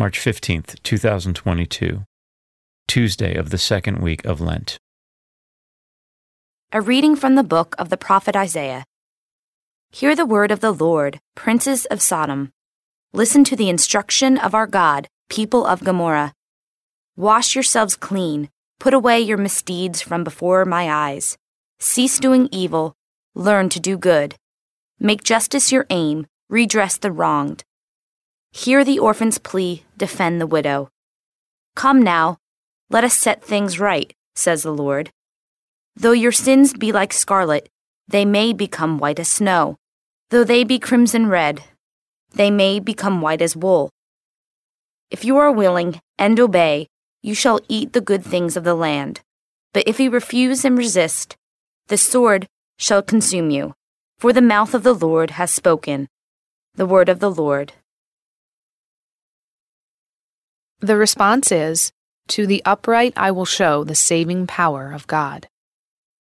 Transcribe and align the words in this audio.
March 0.00 0.18
15th, 0.18 0.82
2022, 0.82 2.04
Tuesday 2.88 3.34
of 3.34 3.50
the 3.50 3.58
second 3.58 3.98
week 3.98 4.24
of 4.24 4.40
Lent. 4.40 4.78
A 6.72 6.80
reading 6.80 7.14
from 7.14 7.34
the 7.34 7.42
book 7.42 7.74
of 7.78 7.90
the 7.90 7.98
prophet 7.98 8.34
Isaiah. 8.34 8.86
Hear 9.90 10.16
the 10.16 10.24
word 10.24 10.50
of 10.50 10.60
the 10.60 10.72
Lord, 10.72 11.20
princes 11.34 11.84
of 11.84 12.00
Sodom. 12.00 12.50
Listen 13.12 13.44
to 13.44 13.54
the 13.54 13.68
instruction 13.68 14.38
of 14.38 14.54
our 14.54 14.66
God, 14.66 15.06
people 15.28 15.66
of 15.66 15.84
Gomorrah. 15.84 16.32
Wash 17.14 17.54
yourselves 17.54 17.94
clean, 17.94 18.48
put 18.78 18.94
away 18.94 19.20
your 19.20 19.36
misdeeds 19.36 20.00
from 20.00 20.24
before 20.24 20.64
my 20.64 20.90
eyes. 20.90 21.36
Cease 21.78 22.18
doing 22.18 22.48
evil, 22.50 22.94
learn 23.34 23.68
to 23.68 23.78
do 23.78 23.98
good. 23.98 24.34
Make 24.98 25.22
justice 25.22 25.70
your 25.70 25.84
aim, 25.90 26.26
redress 26.48 26.96
the 26.96 27.12
wronged. 27.12 27.64
Hear 28.52 28.84
the 28.84 28.98
orphan's 28.98 29.38
plea, 29.38 29.84
defend 29.96 30.40
the 30.40 30.46
widow. 30.46 30.88
Come 31.76 32.02
now, 32.02 32.38
let 32.90 33.04
us 33.04 33.14
set 33.14 33.44
things 33.44 33.78
right, 33.78 34.12
says 34.34 34.62
the 34.62 34.72
Lord. 34.72 35.10
Though 35.94 36.12
your 36.12 36.32
sins 36.32 36.72
be 36.72 36.92
like 36.92 37.12
scarlet, 37.12 37.68
they 38.08 38.24
may 38.24 38.52
become 38.52 38.98
white 38.98 39.20
as 39.20 39.28
snow. 39.28 39.76
Though 40.30 40.44
they 40.44 40.64
be 40.64 40.78
crimson 40.78 41.28
red, 41.28 41.62
they 42.32 42.50
may 42.50 42.80
become 42.80 43.20
white 43.20 43.42
as 43.42 43.56
wool. 43.56 43.90
If 45.10 45.24
you 45.24 45.36
are 45.36 45.52
willing 45.52 46.00
and 46.18 46.38
obey, 46.38 46.88
you 47.22 47.34
shall 47.34 47.60
eat 47.68 47.92
the 47.92 48.00
good 48.00 48.24
things 48.24 48.56
of 48.56 48.64
the 48.64 48.74
land. 48.74 49.20
But 49.72 49.86
if 49.86 50.00
you 50.00 50.10
refuse 50.10 50.64
and 50.64 50.76
resist, 50.76 51.36
the 51.88 51.98
sword 51.98 52.46
shall 52.78 53.02
consume 53.02 53.50
you. 53.50 53.74
For 54.18 54.32
the 54.32 54.42
mouth 54.42 54.74
of 54.74 54.82
the 54.82 54.94
Lord 54.94 55.32
has 55.32 55.50
spoken. 55.50 56.08
The 56.74 56.86
word 56.86 57.08
of 57.08 57.20
the 57.20 57.30
Lord. 57.30 57.72
The 60.80 60.96
response 60.96 61.52
is 61.52 61.92
To 62.28 62.46
the 62.46 62.62
upright 62.64 63.12
I 63.14 63.32
will 63.32 63.44
show 63.44 63.84
the 63.84 63.94
saving 63.94 64.46
power 64.46 64.92
of 64.92 65.06
God. 65.06 65.46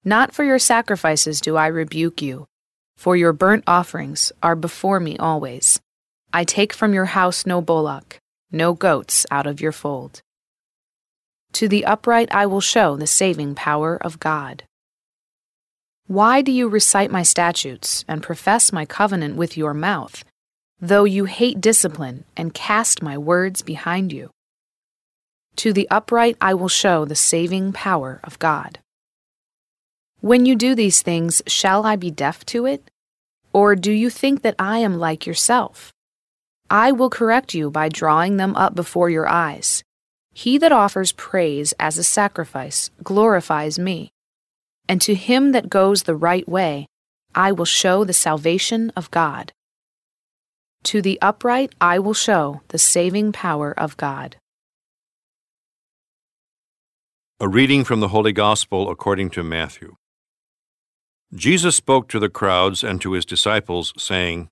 Not 0.03 0.33
for 0.33 0.45
your 0.45 0.59
sacrifices 0.59 1.43
do 1.43 1.57
I 1.57 1.67
rebuke 1.67 2.23
you, 2.23 2.47
for 2.97 3.17
your 3.17 3.35
burnt 3.35 3.65
offerings 3.67 4.33
are 4.43 4.57
before 4.57 4.98
me 4.98 5.19
always. 5.19 5.79
I 6.33 6.45
take 6.45 6.73
from 6.73 6.95
your 6.95 7.05
house 7.07 7.45
no 7.45 7.61
bullock, 7.61 8.19
no 8.51 8.73
goats 8.73 9.27
out 9.31 9.47
of 9.47 9.61
your 9.61 9.73
fold. 9.73 10.23
To 11.53 11.69
the 11.69 11.85
upright 11.85 12.35
I 12.35 12.47
will 12.47 12.63
show 12.63 12.97
the 12.97 13.07
saving 13.07 13.57
power 13.57 13.98
of 14.01 14.20
God. 14.20 14.65
Why 16.07 16.41
do 16.41 16.51
you 16.51 16.69
recite 16.69 17.11
my 17.11 17.23
statutes 17.23 18.07
and 18.09 18.23
profess 18.23 18.73
my 18.73 18.87
covenant 18.87 19.37
with 19.37 19.57
your 19.59 19.75
mouth, 19.75 20.25
though 20.81 21.05
you 21.05 21.27
hate 21.27 21.61
discipline 21.61 22.25
and 22.39 22.55
cast 22.55 23.03
my 23.03 23.19
words 23.19 23.61
behind 23.61 24.15
you? 24.15 24.31
To 25.57 25.73
the 25.73 25.89
upright 25.91 26.37
I 26.41 26.55
will 26.55 26.69
show 26.69 27.05
the 27.05 27.17
saving 27.17 27.73
power 27.73 28.21
of 28.23 28.39
God. 28.39 28.79
When 30.21 30.45
you 30.45 30.55
do 30.55 30.75
these 30.75 31.03
things, 31.03 31.43
shall 31.47 31.87
I 31.87 31.97
be 31.97 32.11
deaf 32.11 32.45
to 32.47 32.67
it? 32.67 32.91
Or 33.53 33.75
do 33.75 33.93
you 33.93 34.11
think 34.11 34.43
that 34.43 34.55
I 34.59 34.79
am 34.79 34.98
like 34.98 35.27
yourself? 35.27 35.93
I 36.69 36.93
will 36.93 37.09
correct 37.09 37.55
you 37.55 37.71
by 37.71 37.89
drawing 37.89 38.37
them 38.37 38.55
up 38.57 38.75
before 38.75 39.09
your 39.09 39.29
eyes. 39.29 39.83
He 40.35 40.59
that 40.59 40.73
offers 40.73 41.13
praise 41.13 41.73
as 41.79 41.97
a 41.97 42.05
sacrifice 42.05 42.91
glorifies 43.03 43.79
me. 43.79 44.11
And 44.89 45.01
to 45.03 45.15
him 45.15 45.53
that 45.53 45.70
goes 45.70 46.03
the 46.03 46.17
right 46.17 46.47
way, 46.47 46.87
I 47.35 47.53
will 47.53 47.65
show 47.65 48.05
the 48.05 48.13
salvation 48.13 48.93
of 48.95 49.11
God. 49.11 49.53
To 50.85 51.01
the 51.01 51.19
upright 51.23 51.73
I 51.81 51.98
will 51.98 52.15
show 52.15 52.61
the 52.69 52.79
saving 52.79 53.33
power 53.33 53.73
of 53.73 53.97
God. 53.97 54.37
A 57.39 57.47
reading 57.47 57.84
from 57.84 58.01
the 58.01 58.09
Holy 58.09 58.33
Gospel 58.33 58.91
according 58.91 59.29
to 59.33 59.42
Matthew. 59.42 59.97
Jesus 61.34 61.77
spoke 61.77 62.08
to 62.08 62.19
the 62.19 62.30
crowds 62.30 62.83
and 62.83 62.98
to 63.02 63.13
his 63.13 63.27
disciples, 63.27 63.92
saying, 63.98 64.48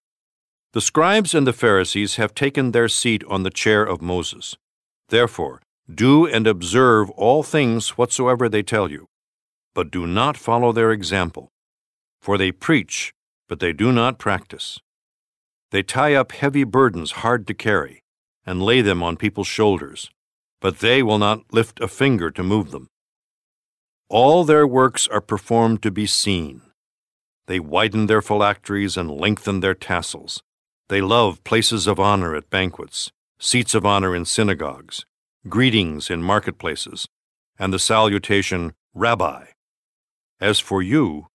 The 0.75 0.83
scribes 0.83 1.33
and 1.33 1.47
the 1.47 1.55
Pharisees 1.55 2.17
have 2.17 2.34
taken 2.34 2.72
their 2.72 2.89
seat 2.89 3.25
on 3.27 3.43
the 3.43 3.49
chair 3.49 3.84
of 3.84 4.03
Moses. 4.03 4.59
Therefore, 5.09 5.62
do 5.91 6.27
and 6.27 6.47
observe 6.47 7.09
all 7.12 7.43
things 7.43 7.97
whatsoever 7.97 8.50
they 8.50 8.62
tell 8.62 8.91
you, 8.91 9.06
but 9.75 9.91
do 9.91 10.06
not 10.06 10.37
follow 10.37 10.71
their 10.71 10.93
example. 10.93 11.49
For 12.21 12.37
they 12.37 12.53
preach, 12.53 13.15
but 13.49 13.61
they 13.61 13.72
do 13.72 13.93
not 13.93 14.19
practice. 14.19 14.78
They 15.71 15.83
tie 15.83 16.12
up 16.12 16.33
heavy 16.33 16.65
burdens 16.65 17.12
hard 17.22 17.47
to 17.47 17.55
carry, 17.55 18.03
and 18.45 18.62
lay 18.62 18.83
them 18.83 19.03
on 19.03 19.16
people's 19.16 19.47
shoulders 19.47 20.11
but 20.65 20.79
they 20.79 21.03
will 21.03 21.19
not 21.19 21.53
lift 21.53 21.79
a 21.79 21.87
finger 21.87 22.31
to 22.31 22.43
move 22.43 22.71
them. 22.71 22.89
All 24.09 24.45
their 24.45 24.67
works 24.67 25.07
are 25.07 25.21
performed 25.21 25.83
to 25.83 25.91
be 25.91 26.07
seen. 26.07 26.63
They 27.45 27.61
widen 27.61 28.07
their 28.07 28.23
phylacteries 28.23 28.97
and 28.97 29.11
lengthen 29.11 29.61
their 29.61 29.75
tassels. 29.75 30.43
They 30.89 31.03
love 31.03 31.45
places 31.45 31.87
of 31.87 32.01
honor 32.01 32.35
at 32.35 32.49
banquets, 32.49 33.13
seats 33.39 33.75
of 33.75 33.85
honor 33.85 34.17
in 34.17 34.25
synagogues, 34.25 35.05
greetings 35.51 36.09
in 36.09 36.23
marketplaces, 36.23 37.07
and 37.59 37.71
the 37.71 37.79
salutation, 37.79 38.73
Rabbi. 38.95 39.45
As 40.41 40.61
for 40.61 40.81
you, 40.81 41.27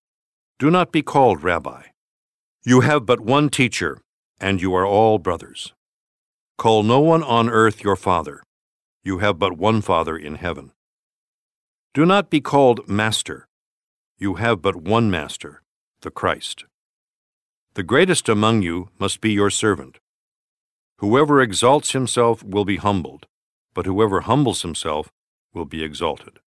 do 0.58 0.72
not 0.72 0.92
be 0.92 1.04
called 1.04 1.44
Rabbi. 1.44 1.84
You 2.66 2.82
have 2.82 3.06
but 3.06 3.22
one 3.22 3.50
teacher, 3.50 4.02
and 4.42 4.60
you 4.60 4.74
are 4.74 4.88
all 4.88 5.20
brothers. 5.20 5.76
Call 6.58 6.82
no 6.82 7.00
one 7.00 7.22
on 7.22 7.48
earth 7.48 7.84
your 7.84 7.96
father 7.96 8.42
you 9.04 9.20
have 9.20 9.40
but 9.40 9.58
one 9.58 9.82
Father 9.82 10.18
in 10.18 10.36
heaven. 10.36 10.72
Do 11.94 12.06
not 12.06 12.30
be 12.30 12.42
called 12.42 12.88
Master. 12.88 13.48
You 14.18 14.36
have 14.36 14.62
but 14.62 14.76
one 14.76 15.10
Master, 15.10 15.62
the 16.02 16.12
Christ. 16.12 16.66
The 17.74 17.84
greatest 17.84 18.28
among 18.28 18.62
you 18.62 18.90
must 19.00 19.22
be 19.22 19.32
your 19.32 19.50
servant. 19.50 20.00
Whoever 20.98 21.42
exalts 21.42 21.92
himself 21.92 22.44
will 22.44 22.66
be 22.66 22.78
humbled, 22.78 23.26
but 23.74 23.86
whoever 23.86 24.22
humbles 24.22 24.64
himself 24.64 25.10
will 25.54 25.66
be 25.66 25.84
exalted. 25.84 26.40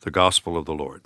The 0.00 0.12
Gospel 0.12 0.56
of 0.56 0.64
the 0.64 0.74
Lord. 0.74 1.04